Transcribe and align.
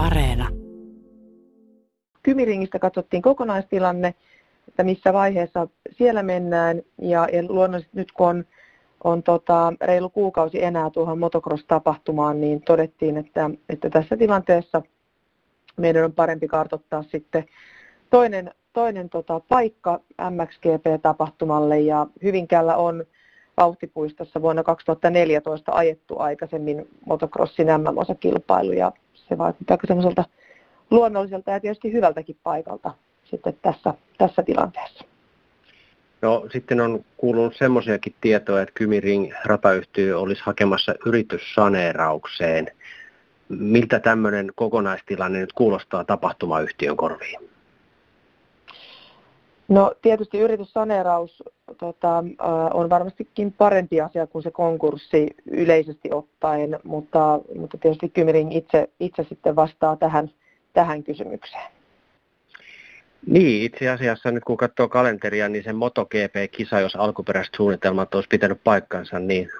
Areena. 0.00 0.48
Kymiringistä 2.22 2.78
katsottiin 2.78 3.22
kokonaistilanne, 3.22 4.14
että 4.68 4.84
missä 4.84 5.12
vaiheessa 5.12 5.68
siellä 5.90 6.22
mennään. 6.22 6.82
Ja, 7.02 7.28
ja 7.32 7.42
luonnollisesti 7.48 7.96
nyt 7.96 8.12
kun 8.12 8.28
on, 8.28 8.44
on 9.04 9.22
tota, 9.22 9.72
reilu 9.80 10.10
kuukausi 10.10 10.64
enää 10.64 10.90
tuohon 10.90 11.18
motocross-tapahtumaan, 11.18 12.40
niin 12.40 12.62
todettiin, 12.62 13.16
että, 13.16 13.50
että 13.68 13.90
tässä 13.90 14.16
tilanteessa 14.16 14.82
meidän 15.76 16.04
on 16.04 16.12
parempi 16.12 16.48
kartoittaa 16.48 17.02
sitten 17.02 17.44
toinen, 18.10 18.54
toinen 18.72 19.08
tota, 19.08 19.40
paikka 19.48 20.00
MXGP-tapahtumalle. 20.30 21.80
Ja 21.80 22.06
Hyvinkäällä 22.22 22.76
on 22.76 23.04
vauhtipuistossa 23.56 24.42
vuonna 24.42 24.62
2014 24.62 25.72
ajettu 25.72 26.18
aikaisemmin 26.18 26.88
motocrossin 27.06 27.66
MM-osakilpailu 27.66 28.72
ja 28.72 28.92
se 29.30 29.38
vaikuttaa 29.38 29.78
semmoiselta 29.86 30.24
luonnolliselta 30.90 31.50
ja 31.50 31.60
tietysti 31.60 31.92
hyvältäkin 31.92 32.36
paikalta 32.42 32.94
sitten 33.24 33.56
tässä, 33.62 33.94
tässä 34.18 34.42
tilanteessa. 34.42 35.04
No 36.22 36.46
sitten 36.52 36.80
on 36.80 37.04
kuulunut 37.16 37.56
semmoisiakin 37.56 38.14
tietoja, 38.20 38.62
että 38.62 38.72
Kymiring 38.74 39.32
ratayhtiö 39.44 40.18
olisi 40.18 40.42
hakemassa 40.44 40.94
yrityssaneeraukseen. 41.06 42.66
Miltä 43.48 44.00
tämmöinen 44.00 44.52
kokonaistilanne 44.54 45.40
nyt 45.40 45.52
kuulostaa 45.52 46.04
tapahtumayhtiön 46.04 46.96
korviin? 46.96 47.50
No 49.70 49.94
tietysti 50.02 50.38
yrityssaneeraus 50.38 51.42
tota, 51.78 52.24
on 52.74 52.90
varmastikin 52.90 53.52
parempi 53.52 54.00
asia 54.00 54.26
kuin 54.26 54.42
se 54.42 54.50
konkurssi 54.50 55.26
yleisesti 55.46 56.08
ottaen, 56.12 56.78
mutta, 56.84 57.40
mutta 57.58 57.78
tietysti 57.78 58.08
Kymiring 58.08 58.56
itse, 58.56 58.88
itse 59.00 59.26
sitten 59.28 59.56
vastaa 59.56 59.96
tähän, 59.96 60.30
tähän 60.72 61.02
kysymykseen. 61.02 61.70
Niin, 63.26 63.62
itse 63.62 63.88
asiassa 63.88 64.30
nyt 64.30 64.44
kun 64.44 64.56
katsoo 64.56 64.88
kalenteria, 64.88 65.48
niin 65.48 65.64
se 65.64 65.72
MotoGP-kisa, 65.72 66.80
jos 66.80 66.96
alkuperäiset 66.96 67.54
suunnitelmat 67.56 68.14
olisi 68.14 68.28
pitänyt 68.28 68.60
paikkansa, 68.64 69.18
niin 69.18 69.50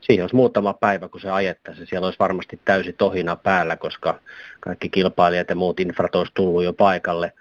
siihen 0.00 0.22
olisi 0.22 0.36
muutama 0.36 0.72
päivä, 0.72 1.08
kun 1.08 1.20
se 1.20 1.30
ajettaisiin. 1.30 1.86
Siellä 1.86 2.06
olisi 2.06 2.18
varmasti 2.18 2.60
täysi 2.64 2.92
tohina 2.92 3.36
päällä, 3.36 3.76
koska 3.76 4.18
kaikki 4.60 4.88
kilpailijat 4.88 5.48
ja 5.48 5.56
muut 5.56 5.80
infrat 5.80 6.14
olisi 6.14 6.32
tullut 6.34 6.64
jo 6.64 6.72
paikalle. 6.72 7.32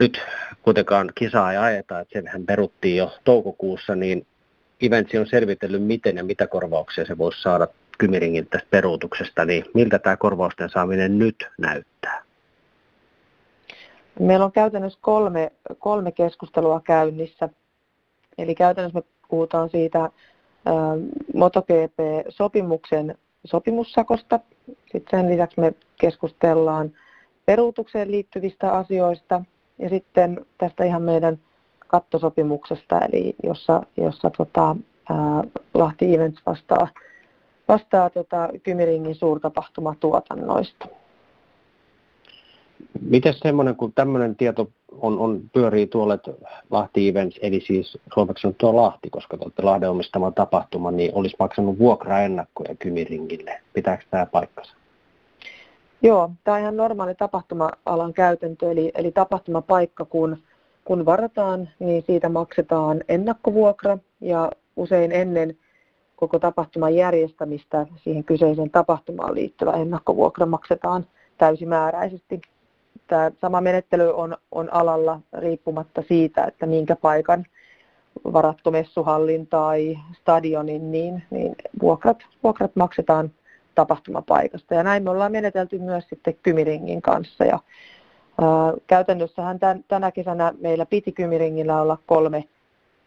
Nyt 0.00 0.20
kuitenkaan 0.62 1.12
kisaa 1.14 1.52
ei 1.52 1.58
ajeta, 1.58 2.00
että 2.00 2.20
sehän 2.20 2.46
peruttiin 2.46 2.96
jo 2.96 3.12
toukokuussa, 3.24 3.94
niin 3.94 4.26
Eventsi 4.80 5.18
on 5.18 5.26
selvitellyt, 5.26 5.82
miten 5.82 6.16
ja 6.16 6.24
mitä 6.24 6.46
korvauksia 6.46 7.04
se 7.04 7.18
voisi 7.18 7.42
saada 7.42 7.68
Kymiringin 7.98 8.46
tästä 8.46 8.68
peruutuksesta, 8.70 9.44
niin 9.44 9.64
miltä 9.74 9.98
tämä 9.98 10.16
korvausten 10.16 10.70
saaminen 10.70 11.18
nyt 11.18 11.46
näyttää? 11.58 12.22
Meillä 14.20 14.44
on 14.44 14.52
käytännössä 14.52 14.98
kolme, 15.02 15.52
kolme 15.78 16.12
keskustelua 16.12 16.80
käynnissä. 16.80 17.48
Eli 18.38 18.54
käytännössä 18.54 18.98
me 18.98 19.04
puhutaan 19.28 19.70
siitä 19.70 20.10
MotoGP-sopimuksen 21.34 23.18
sopimussakosta. 23.44 24.40
Sitten 24.92 25.20
sen 25.20 25.30
lisäksi 25.30 25.60
me 25.60 25.74
keskustellaan 26.00 26.92
peruutukseen 27.46 28.10
liittyvistä 28.10 28.72
asioista 28.72 29.42
ja 29.78 29.88
sitten 29.88 30.46
tästä 30.58 30.84
ihan 30.84 31.02
meidän 31.02 31.38
kattosopimuksesta, 31.86 33.00
eli 33.00 33.34
jossa, 33.42 33.82
jossa 33.96 34.30
tota, 34.30 34.76
ää, 35.10 35.44
Lahti 35.74 36.14
Events 36.14 36.42
vastaa, 36.46 36.88
vastaa 37.68 38.10
tota, 38.10 38.48
Kymiringin 38.62 39.14
suurtapahtumatuotannoista. 39.14 40.88
Miten 43.00 43.34
semmoinen, 43.34 43.76
kun 43.76 43.92
tämmöinen 43.92 44.36
tieto 44.36 44.68
on, 45.00 45.18
on, 45.18 45.40
pyörii 45.52 45.86
tuolle, 45.86 46.14
että 46.14 46.30
Lahti 46.70 47.08
Events, 47.08 47.38
eli 47.42 47.60
siis 47.60 47.98
suomeksi 48.14 48.54
tuo 48.58 48.76
Lahti, 48.76 49.10
koska 49.10 49.36
te 49.36 49.44
olette 49.44 49.62
Lahden 49.62 49.90
omistama 49.90 50.30
tapahtuma, 50.30 50.90
niin 50.90 51.10
olisi 51.14 51.36
maksanut 51.38 51.78
vuokraennakkoja 51.78 52.74
Kymiringille. 52.78 53.60
Pitääkö 53.72 54.04
tämä 54.10 54.26
paikkansa? 54.26 54.74
Joo, 56.02 56.30
tämä 56.44 56.54
on 56.54 56.60
ihan 56.60 56.76
normaali 56.76 57.14
tapahtuma-alan 57.14 58.12
käytäntö, 58.12 58.70
eli, 58.70 58.92
eli 58.94 59.12
tapahtumapaikka, 59.12 60.04
kun, 60.04 60.38
kun 60.84 61.06
varataan, 61.06 61.68
niin 61.78 62.04
siitä 62.06 62.28
maksetaan 62.28 63.04
ennakkovuokra 63.08 63.98
ja 64.20 64.50
usein 64.76 65.12
ennen 65.12 65.56
koko 66.16 66.38
tapahtuman 66.38 66.94
järjestämistä 66.94 67.86
siihen 68.04 68.24
kyseiseen 68.24 68.70
tapahtumaan 68.70 69.34
liittyvä 69.34 69.72
ennakkovuokra 69.72 70.46
maksetaan 70.46 71.06
täysimääräisesti. 71.38 72.40
Tämä 73.06 73.30
sama 73.40 73.60
menettely 73.60 74.10
on, 74.14 74.36
on 74.52 74.74
alalla 74.74 75.20
riippumatta 75.38 76.02
siitä, 76.08 76.44
että 76.44 76.66
minkä 76.66 76.96
paikan 76.96 77.46
varattu 78.32 78.70
messuhallin 78.70 79.46
tai 79.46 79.98
stadionin, 80.20 80.92
niin, 80.92 81.22
niin 81.30 81.54
vuokrat, 81.82 82.18
vuokrat 82.42 82.76
maksetaan 82.76 83.30
tapahtumapaikasta. 83.76 84.74
Ja 84.74 84.82
näin 84.82 85.02
me 85.02 85.10
ollaan 85.10 85.32
menetelty 85.32 85.78
myös 85.78 86.08
sitten 86.08 86.34
Kymiringin 86.42 87.02
kanssa. 87.02 87.44
Ja, 87.44 87.58
ää, 88.40 88.72
käytännössähän 88.86 89.58
tämän, 89.58 89.84
tänä 89.88 90.10
kesänä 90.10 90.52
meillä 90.60 90.86
piti 90.86 91.12
Kymiringillä 91.12 91.82
olla 91.82 91.98
kolme, 92.06 92.44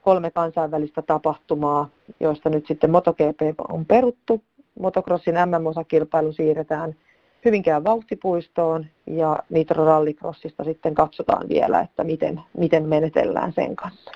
kolme 0.01 0.31
kansainvälistä 0.31 1.01
tapahtumaa, 1.01 1.89
joista 2.19 2.49
nyt 2.49 2.67
sitten 2.67 2.91
MotoGP 2.91 3.59
on 3.69 3.85
peruttu. 3.85 4.43
Motocrossin 4.79 5.35
MM-osakilpailu 5.35 6.33
siirretään– 6.33 6.95
Hyvinkään 7.45 7.83
vauhtipuistoon 7.83 8.85
ja 9.07 9.39
Nitro 9.49 9.85
Rallycrossista 9.85 10.63
sitten 10.63 10.95
katsotaan 10.95 11.49
vielä, 11.49 11.81
että 11.81 12.03
miten, 12.03 12.41
miten 12.57 12.83
menetellään 12.83 13.53
sen 13.53 13.75
kanssa. 13.75 14.11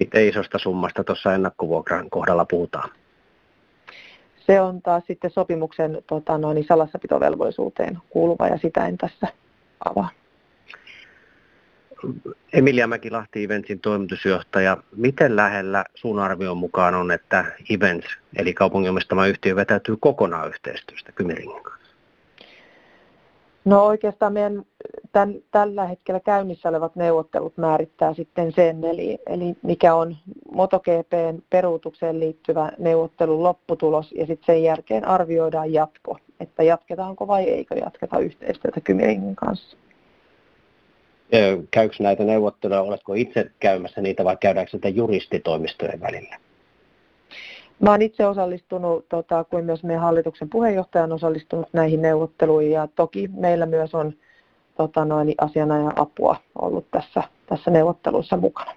Miten 0.00 0.28
isosta 0.28 0.58
summasta 0.58 1.04
tuossa 1.04 1.34
ennakkovuokran 1.34 2.10
kohdalla 2.10 2.44
puhutaan? 2.44 2.90
Se 4.46 4.60
on 4.60 4.82
taas 4.82 5.04
sitten 5.06 5.30
sopimuksen 5.30 6.02
tota, 6.06 6.38
noin, 6.38 6.64
salassapitovelvollisuuteen 6.68 7.98
kuuluva 8.10 8.48
ja 8.48 8.58
sitä 8.58 8.86
en 8.86 8.98
tässä 8.98 9.26
avaa. 9.84 10.10
Emilia 12.52 12.86
Mäkilahti 12.86 13.44
Eventsin 13.44 13.80
toimitusjohtaja. 13.80 14.76
Miten 14.96 15.36
lähellä 15.36 15.84
sun 15.94 16.18
arvion 16.18 16.56
mukaan 16.56 16.94
on, 16.94 17.10
että 17.10 17.44
Events, 17.70 18.06
eli 18.36 18.54
kaupungin 18.54 18.90
omistama 18.90 19.26
yhtiö, 19.26 19.56
vetäytyy 19.56 19.96
kokonaan 20.00 20.48
yhteistyöstä 20.48 21.12
Kymiringin 21.12 21.62
kanssa? 21.62 21.94
No 23.64 23.86
oikeastaan 23.86 24.32
meidän 24.32 24.64
tämän, 25.12 25.34
tällä 25.50 25.86
hetkellä 25.86 26.20
käynnissä 26.20 26.68
olevat 26.68 26.96
neuvottelut 26.96 27.56
määrittää 27.56 28.14
sitten 28.14 28.52
sen, 28.52 28.84
eli, 28.84 29.18
eli 29.26 29.56
mikä 29.62 29.94
on 29.94 30.16
MotoGPn 30.52 31.42
peruutukseen 31.50 32.20
liittyvä 32.20 32.72
neuvottelun 32.78 33.42
lopputulos 33.42 34.12
ja 34.12 34.26
sitten 34.26 34.54
sen 34.54 34.62
jälkeen 34.62 35.08
arvioidaan 35.08 35.72
jatko, 35.72 36.18
että 36.40 36.62
jatketaanko 36.62 37.26
vai 37.26 37.44
eikö 37.44 37.74
jatketa 37.74 38.18
yhteistyötä 38.18 38.80
Kymiringin 38.80 39.36
kanssa. 39.36 39.76
Käykö 41.70 41.94
näitä 42.00 42.24
neuvotteluja, 42.24 42.82
oletko 42.82 43.14
itse 43.14 43.50
käymässä 43.60 44.00
niitä 44.00 44.24
vai 44.24 44.36
käydäänkö 44.40 44.70
sitä 44.70 44.88
juristitoimistojen 44.88 46.00
välillä? 46.00 46.36
Mä 47.80 47.90
olen 47.90 48.02
itse 48.02 48.26
osallistunut, 48.26 49.08
tota, 49.08 49.44
kuin 49.44 49.64
myös 49.64 49.82
meidän 49.82 50.02
hallituksen 50.02 50.48
puheenjohtaja 50.48 51.04
on 51.04 51.12
osallistunut 51.12 51.68
näihin 51.72 52.02
neuvotteluihin 52.02 52.72
ja 52.72 52.88
toki 52.96 53.30
meillä 53.36 53.66
myös 53.66 53.94
on 53.94 54.12
tota, 54.76 55.04
noin, 55.04 55.34
asianajan 55.38 55.92
apua 55.96 56.36
ollut 56.54 56.90
tässä, 56.90 57.22
tässä 57.46 57.70
neuvottelussa 57.70 58.36
mukana. 58.36 58.72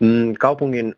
Mm, 0.00 0.34
kaupungin 0.34 0.94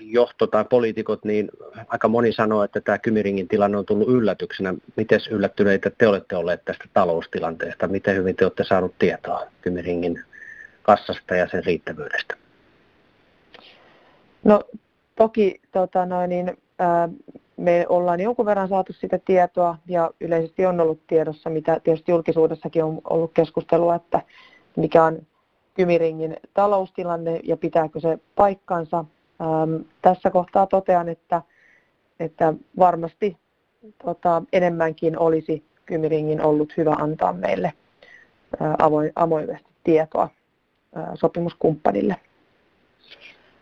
johto 0.00 0.46
tai 0.46 0.64
poliitikot, 0.64 1.24
niin 1.24 1.48
aika 1.88 2.08
moni 2.08 2.32
sanoo, 2.32 2.64
että 2.64 2.80
tämä 2.80 2.98
Kymiringin 2.98 3.48
tilanne 3.48 3.78
on 3.78 3.86
tullut 3.86 4.08
yllätyksenä. 4.08 4.74
Miten 4.96 5.20
yllättyneitä 5.30 5.90
te 5.98 6.08
olette 6.08 6.36
olleet 6.36 6.64
tästä 6.64 6.84
taloustilanteesta? 6.92 7.88
Miten 7.88 8.16
hyvin 8.16 8.36
te 8.36 8.44
olette 8.44 8.64
saaneet 8.64 8.94
tietoa 8.98 9.46
Kymiringin 9.60 10.24
kassasta 10.82 11.34
ja 11.34 11.48
sen 11.48 11.64
riittävyydestä? 11.64 12.34
No 14.44 14.60
Toki 15.16 15.60
tota 15.72 16.06
noin, 16.06 16.30
niin, 16.30 16.58
ää, 16.78 17.08
me 17.56 17.86
ollaan 17.88 18.20
jonkun 18.20 18.46
verran 18.46 18.68
saatu 18.68 18.92
sitä 18.92 19.18
tietoa 19.18 19.76
ja 19.86 20.10
yleisesti 20.20 20.66
on 20.66 20.80
ollut 20.80 21.06
tiedossa, 21.06 21.50
mitä 21.50 21.80
tietysti 21.80 22.12
julkisuudessakin 22.12 22.84
on 22.84 23.00
ollut 23.10 23.30
keskustelua, 23.34 23.94
että 23.94 24.22
mikä 24.76 25.04
on 25.04 25.18
Kymiringin 25.74 26.36
taloustilanne 26.54 27.40
ja 27.42 27.56
pitääkö 27.56 28.00
se 28.00 28.18
paikkansa. 28.36 29.04
Ähm, 29.40 29.82
tässä 30.02 30.30
kohtaa 30.30 30.66
totean, 30.66 31.08
että, 31.08 31.42
että 32.20 32.54
varmasti 32.78 33.36
tota, 34.04 34.42
enemmänkin 34.52 35.18
olisi 35.18 35.64
Kymiringin 35.86 36.42
ollut 36.42 36.76
hyvä 36.76 36.94
antaa 36.98 37.32
meille 37.32 37.72
avoin, 38.78 39.12
avoimesti 39.16 39.68
tietoa 39.84 40.28
ää, 40.94 41.12
sopimuskumppanille. 41.14 42.16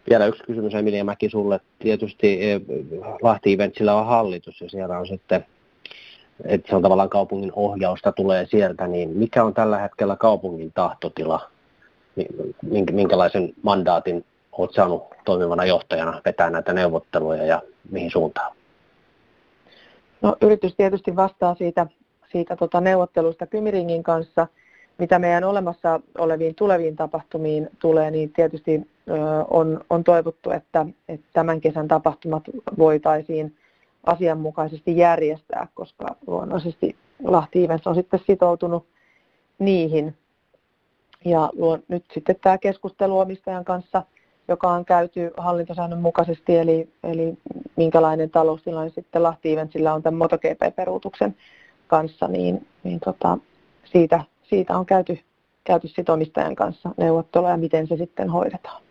Vielä 0.09 0.27
yksi 0.27 0.45
kysymys 0.45 0.75
Emilia 0.75 1.05
Mäki 1.05 1.31
sulle. 1.31 1.61
Tietysti 1.79 2.51
eh, 2.51 2.61
Lahti 3.23 3.53
Eventsillä 3.53 3.95
on 3.95 4.07
hallitus 4.07 4.61
ja 4.61 4.69
siellä 4.69 4.99
on 4.99 5.07
sitten 5.07 5.45
että 6.45 6.69
se 6.71 6.77
on 6.77 6.83
tavallaan 6.83 7.09
kaupungin 7.09 7.53
ohjausta 7.57 8.13
tulee 8.13 8.47
sieltä, 8.47 8.87
niin 8.87 9.11
mikä 9.11 9.45
on 9.45 9.55
tällä 9.55 9.79
hetkellä 9.79 10.17
kaupungin 10.17 10.73
tahtotila? 10.73 11.51
Minkälaisen 12.93 13.53
mandaatin 13.63 14.25
olet 14.53 14.73
saanut 14.73 15.03
toimivana 15.25 15.65
johtajana 15.65 16.21
vetää 16.25 16.51
näitä 16.51 16.73
neuvotteluja 16.73 17.45
ja 17.45 17.63
mihin 17.91 18.11
suuntaan? 18.11 18.57
No, 20.23 20.37
yritys 20.41 20.75
tietysti 20.77 21.17
vastaa 21.17 21.55
siitä, 21.55 21.87
siitä 22.33 22.57
tota 22.57 22.81
neuvottelusta 22.81 23.47
Kymiringin 23.47 24.03
kanssa. 24.03 24.47
Mitä 24.99 25.19
meidän 25.19 25.45
olemassa 25.45 26.01
oleviin 26.19 26.55
tuleviin 26.55 26.97
tapahtumiin 26.97 27.69
tulee, 27.79 28.11
niin 28.11 28.33
tietysti 28.33 28.89
on, 29.51 29.81
on 29.91 30.05
toivottu, 30.05 30.51
että, 30.51 30.87
että 31.09 31.27
tämän 31.33 31.61
kesän 31.61 31.89
tapahtumat 31.89 32.43
voitaisiin 32.79 33.57
asianmukaisesti 34.05 34.97
järjestää, 34.97 35.69
koska 35.75 36.17
luonnollisesti 36.27 36.97
Lahti 37.25 37.69
on 37.87 37.95
sitten 37.95 38.21
sitoutunut 38.27 38.87
niihin. 39.59 40.15
Ja 41.25 41.51
nyt 41.89 42.05
sitten 42.15 42.37
tämä 42.43 42.59
keskustelu 42.59 43.19
omistajan 43.19 43.65
kanssa, 43.65 44.03
joka 44.49 44.69
on 44.69 44.85
käyty 44.85 45.31
hallintosäännön 45.37 46.01
mukaisesti, 46.01 46.57
eli, 46.57 46.89
eli 47.03 47.39
minkälainen 47.77 48.31
taloustilanne 48.31 48.91
sitten 48.91 49.23
Lahti 49.23 49.57
on 49.95 50.03
tämän 50.03 50.19
MotoGP-peruutuksen 50.19 51.37
kanssa, 51.87 52.29
niin, 52.29 52.67
niin 52.85 53.01
tota, 53.01 53.39
siitä, 53.85 54.25
siitä 54.43 54.79
on 54.79 54.87
käyty, 54.87 55.19
käyty 55.65 55.89
sit 55.89 56.09
omistajan 56.09 56.55
kanssa 56.55 56.91
neuvotteluja, 56.97 57.57
miten 57.57 57.87
se 57.87 57.97
sitten 57.97 58.31
hoidetaan. 58.31 58.83